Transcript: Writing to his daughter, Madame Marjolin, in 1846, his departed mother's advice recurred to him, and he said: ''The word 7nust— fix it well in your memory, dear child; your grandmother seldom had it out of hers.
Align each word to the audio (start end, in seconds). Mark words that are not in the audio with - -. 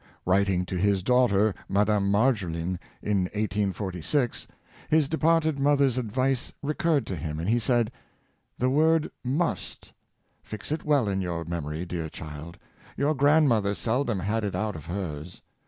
Writing 0.25 0.65
to 0.65 0.75
his 0.77 1.03
daughter, 1.03 1.53
Madame 1.69 2.09
Marjolin, 2.11 2.79
in 3.03 3.25
1846, 3.37 4.47
his 4.89 5.07
departed 5.07 5.59
mother's 5.59 5.99
advice 5.99 6.51
recurred 6.63 7.05
to 7.05 7.15
him, 7.15 7.37
and 7.39 7.47
he 7.47 7.59
said: 7.59 7.91
''The 8.59 8.71
word 8.71 9.11
7nust— 9.23 9.91
fix 10.41 10.71
it 10.71 10.83
well 10.83 11.07
in 11.07 11.21
your 11.21 11.45
memory, 11.45 11.85
dear 11.85 12.09
child; 12.09 12.57
your 12.97 13.13
grandmother 13.13 13.75
seldom 13.75 14.21
had 14.21 14.43
it 14.43 14.55
out 14.55 14.75
of 14.75 14.87
hers. 14.87 15.43